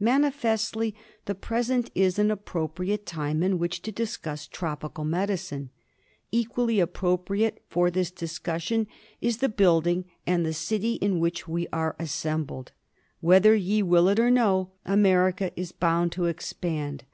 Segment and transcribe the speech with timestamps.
[0.00, 0.94] Manifestly
[1.24, 5.70] the present is an appropriate time in which to discuss tropical medicine.
[6.30, 8.86] Equally appropriate for this discussion
[9.22, 12.72] is the building and the city in which we are assembled.
[13.22, 17.04] Whether ye will it or no, America is bound to expand.